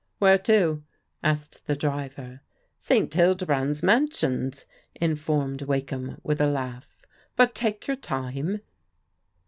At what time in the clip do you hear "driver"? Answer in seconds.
1.75-2.41